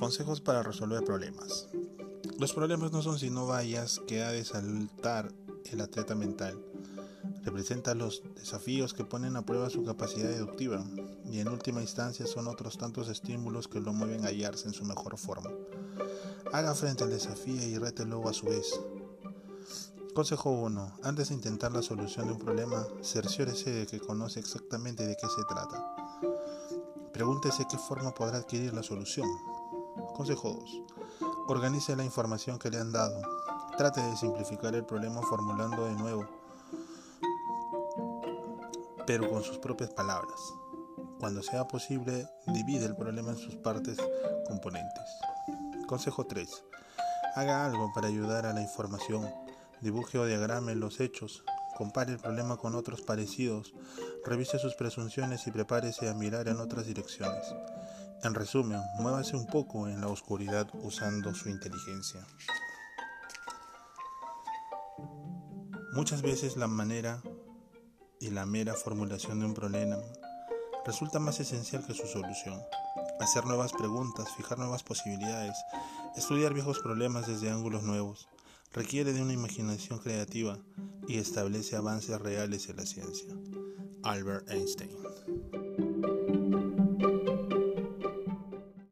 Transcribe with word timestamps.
Consejos 0.00 0.40
para 0.40 0.62
resolver 0.62 1.04
problemas. 1.04 1.68
Los 2.38 2.54
problemas 2.54 2.90
no 2.90 3.02
son 3.02 3.18
sino 3.18 3.46
vallas 3.46 4.00
que 4.08 4.22
ha 4.22 4.30
de 4.30 4.46
saltar 4.46 5.30
el 5.66 5.82
atleta 5.82 6.14
mental. 6.14 6.58
Representa 7.44 7.94
los 7.94 8.22
desafíos 8.34 8.94
que 8.94 9.04
ponen 9.04 9.36
a 9.36 9.44
prueba 9.44 9.68
su 9.68 9.84
capacidad 9.84 10.30
deductiva 10.30 10.82
y 11.30 11.40
en 11.40 11.48
última 11.48 11.82
instancia 11.82 12.26
son 12.26 12.48
otros 12.48 12.78
tantos 12.78 13.10
estímulos 13.10 13.68
que 13.68 13.78
lo 13.78 13.92
mueven 13.92 14.24
a 14.24 14.28
hallarse 14.28 14.68
en 14.68 14.72
su 14.72 14.86
mejor 14.86 15.18
forma. 15.18 15.50
Haga 16.50 16.74
frente 16.74 17.04
al 17.04 17.10
desafío 17.10 17.62
y 17.62 17.76
rételo 17.76 18.26
a 18.26 18.32
su 18.32 18.46
vez. 18.46 18.80
Consejo 20.14 20.50
1. 20.50 20.96
Antes 21.02 21.28
de 21.28 21.34
intentar 21.34 21.72
la 21.72 21.82
solución 21.82 22.28
de 22.28 22.32
un 22.32 22.38
problema, 22.38 22.86
cerciórese 23.02 23.70
de 23.70 23.86
que 23.86 24.00
conoce 24.00 24.40
exactamente 24.40 25.06
de 25.06 25.14
qué 25.14 25.26
se 25.26 25.44
trata. 25.44 25.94
Pregúntese 27.12 27.66
qué 27.70 27.76
forma 27.76 28.14
podrá 28.14 28.38
adquirir 28.38 28.72
la 28.72 28.82
solución. 28.82 29.28
Consejo 30.14 30.50
2. 30.50 30.82
Organice 31.48 31.96
la 31.96 32.04
información 32.04 32.58
que 32.58 32.70
le 32.70 32.78
han 32.78 32.92
dado. 32.92 33.20
Trate 33.76 34.00
de 34.02 34.16
simplificar 34.16 34.74
el 34.74 34.84
problema 34.84 35.22
formulando 35.22 35.84
de 35.86 35.94
nuevo, 35.94 36.26
pero 39.06 39.28
con 39.30 39.42
sus 39.42 39.58
propias 39.58 39.90
palabras. 39.90 40.38
Cuando 41.18 41.42
sea 41.42 41.66
posible, 41.66 42.28
divide 42.46 42.86
el 42.86 42.96
problema 42.96 43.30
en 43.30 43.38
sus 43.38 43.56
partes 43.56 43.98
componentes. 44.46 45.04
Consejo 45.86 46.26
3. 46.26 46.64
Haga 47.34 47.64
algo 47.64 47.92
para 47.92 48.08
ayudar 48.08 48.46
a 48.46 48.52
la 48.52 48.60
información. 48.60 49.28
Dibuje 49.80 50.18
o 50.18 50.26
diagrame 50.26 50.74
los 50.74 51.00
hechos. 51.00 51.42
Compare 51.76 52.12
el 52.12 52.18
problema 52.18 52.56
con 52.56 52.74
otros 52.74 53.00
parecidos. 53.00 53.72
Revise 54.24 54.58
sus 54.58 54.74
presunciones 54.74 55.46
y 55.46 55.50
prepárese 55.50 56.08
a 56.08 56.14
mirar 56.14 56.48
en 56.48 56.60
otras 56.60 56.86
direcciones. 56.86 57.54
En 58.22 58.34
resumen, 58.34 58.82
muévase 58.98 59.34
un 59.34 59.46
poco 59.46 59.88
en 59.88 60.02
la 60.02 60.08
oscuridad 60.08 60.68
usando 60.74 61.34
su 61.34 61.48
inteligencia. 61.48 62.20
Muchas 65.94 66.20
veces 66.20 66.58
la 66.58 66.66
manera 66.66 67.22
y 68.20 68.28
la 68.28 68.44
mera 68.44 68.74
formulación 68.74 69.40
de 69.40 69.46
un 69.46 69.54
problema 69.54 69.96
resulta 70.84 71.18
más 71.18 71.40
esencial 71.40 71.86
que 71.86 71.94
su 71.94 72.06
solución. 72.06 72.60
Hacer 73.20 73.46
nuevas 73.46 73.72
preguntas, 73.72 74.28
fijar 74.36 74.58
nuevas 74.58 74.82
posibilidades, 74.82 75.56
estudiar 76.14 76.52
viejos 76.52 76.78
problemas 76.80 77.26
desde 77.26 77.50
ángulos 77.50 77.84
nuevos, 77.84 78.28
requiere 78.72 79.14
de 79.14 79.22
una 79.22 79.32
imaginación 79.32 79.98
creativa 79.98 80.58
y 81.08 81.18
establece 81.18 81.74
avances 81.74 82.20
reales 82.20 82.68
en 82.68 82.76
la 82.76 82.86
ciencia. 82.86 83.34
Albert 84.02 84.50
Einstein 84.50 84.90